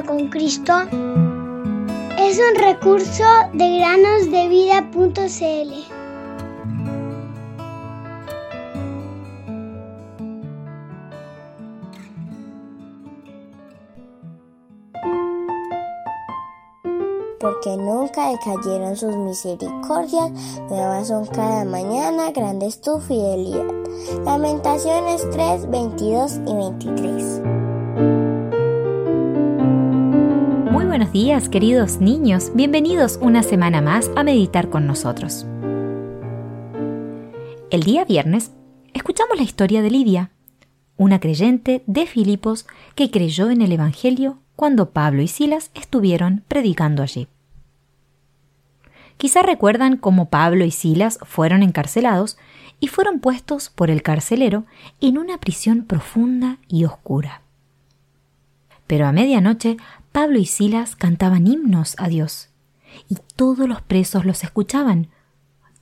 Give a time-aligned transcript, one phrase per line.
[0.00, 0.72] con Cristo
[2.18, 5.92] es un recurso de granosdevida.cl.
[17.38, 20.30] porque nunca decayeron sus misericordias,
[20.70, 23.66] nuevas son cada mañana, grande es tu fidelidad.
[24.24, 27.61] Lamentaciones 3, 22 y 23.
[30.82, 35.46] Muy buenos días, queridos niños, bienvenidos una semana más a meditar con nosotros.
[37.70, 38.50] El día viernes
[38.92, 40.32] escuchamos la historia de Lidia,
[40.96, 47.04] una creyente de Filipos que creyó en el Evangelio cuando Pablo y Silas estuvieron predicando
[47.04, 47.28] allí.
[49.18, 52.38] Quizá recuerdan cómo Pablo y Silas fueron encarcelados
[52.80, 54.64] y fueron puestos por el carcelero
[55.00, 57.42] en una prisión profunda y oscura.
[58.88, 59.76] Pero a medianoche
[60.12, 62.50] Pablo y Silas cantaban himnos a Dios,
[63.08, 65.08] y todos los presos los escuchaban,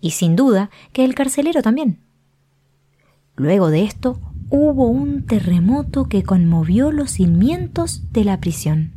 [0.00, 2.00] y sin duda que el carcelero también.
[3.36, 8.92] Luego de esto hubo un terremoto que conmovió los cimientos de la prisión.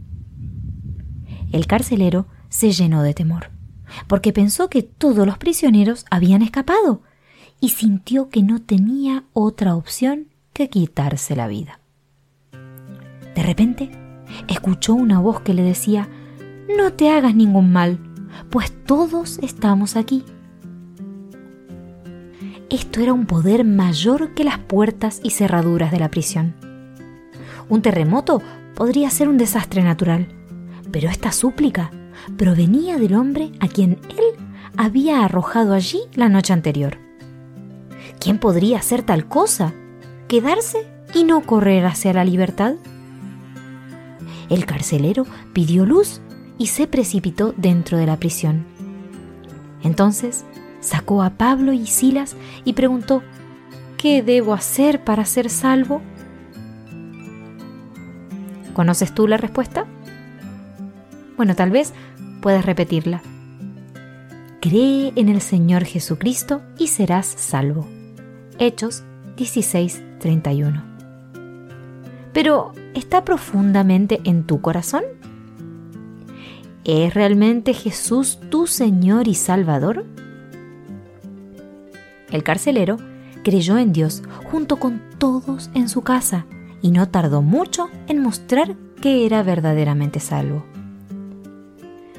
[1.51, 3.51] El carcelero se llenó de temor,
[4.07, 7.01] porque pensó que todos los prisioneros habían escapado
[7.59, 11.79] y sintió que no tenía otra opción que quitarse la vida.
[13.35, 14.06] De repente,
[14.47, 16.07] escuchó una voz que le decía,
[16.77, 17.99] No te hagas ningún mal,
[18.49, 20.23] pues todos estamos aquí.
[22.69, 26.55] Esto era un poder mayor que las puertas y cerraduras de la prisión.
[27.69, 28.41] Un terremoto
[28.75, 30.27] podría ser un desastre natural,
[30.91, 31.91] pero esta súplica
[32.37, 36.97] provenía del hombre a quien él había arrojado allí la noche anterior.
[38.19, 39.73] ¿Quién podría hacer tal cosa?
[40.27, 42.75] ¿Quedarse y no correr hacia la libertad?
[44.49, 46.21] El carcelero pidió luz
[46.57, 48.65] y se precipitó dentro de la prisión.
[49.83, 50.45] Entonces
[50.79, 53.23] sacó a Pablo y Silas y preguntó,
[53.97, 56.01] ¿qué debo hacer para ser salvo?
[58.73, 59.85] ¿Conoces tú la respuesta?
[61.35, 61.93] Bueno, tal vez
[62.41, 63.21] puedes repetirla.
[64.61, 67.87] Cree en el Señor Jesucristo y serás salvo.
[68.59, 69.03] Hechos
[69.35, 70.83] 16:31.
[72.33, 75.03] Pero, ¿está profundamente en tu corazón?
[76.83, 80.05] ¿Es realmente Jesús tu Señor y Salvador?
[82.31, 82.97] El carcelero
[83.43, 86.45] creyó en Dios junto con todos en su casa
[86.81, 90.65] y no tardó mucho en mostrar que era verdaderamente salvo.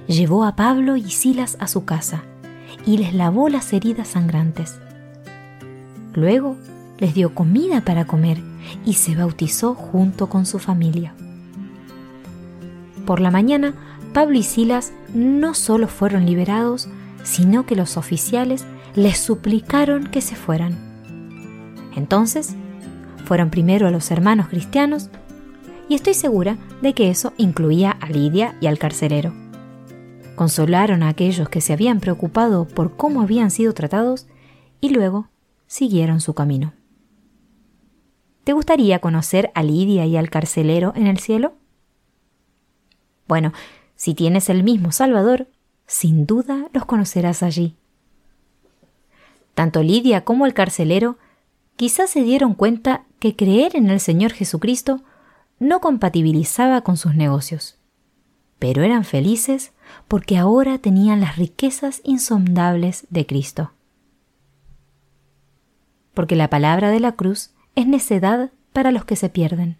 [0.07, 2.23] Llevó a Pablo y Silas a su casa
[2.87, 4.79] y les lavó las heridas sangrantes.
[6.15, 6.57] Luego
[6.99, 8.48] les dio comida para comer
[8.85, 11.15] y se bautizó junto con su familia.
[13.07, 13.75] Por la mañana,
[14.13, 16.89] Pablo y Silas no solo fueron liberados,
[17.23, 18.65] sino que los oficiales
[18.95, 20.77] les suplicaron que se fueran.
[21.95, 22.55] Entonces,
[23.25, 25.11] fueron primero a los hermanos cristianos
[25.89, 29.33] y estoy segura de que eso incluía a Lidia y al carcelero.
[30.35, 34.27] Consolaron a aquellos que se habían preocupado por cómo habían sido tratados
[34.81, 35.29] y luego
[35.67, 36.73] siguieron su camino.
[38.49, 41.53] ¿Te gustaría conocer a Lidia y al carcelero en el cielo?
[43.27, 43.53] Bueno,
[43.95, 45.49] si tienes el mismo Salvador,
[45.87, 47.77] sin duda los conocerás allí.
[49.53, 51.19] Tanto Lidia como el carcelero
[51.77, 55.03] quizás se dieron cuenta que creer en el Señor Jesucristo
[55.59, 57.77] no compatibilizaba con sus negocios.
[58.59, 59.75] Pero eran felices
[60.09, 63.73] porque ahora tenían las riquezas insondables de Cristo.
[66.15, 69.77] Porque la palabra de la cruz es necedad para los que se pierden,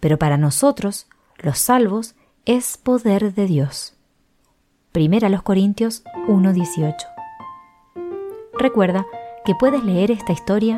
[0.00, 1.06] pero para nosotros,
[1.38, 2.14] los salvos,
[2.44, 3.94] es poder de Dios.
[4.92, 6.94] Primera los Corintios 1:18
[8.58, 9.06] Recuerda
[9.44, 10.76] que puedes leer esta historia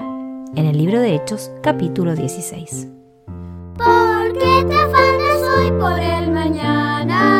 [0.55, 2.89] en el libro de Hechos capítulo 16.
[3.77, 7.40] Porque te afanas hoy por el mañana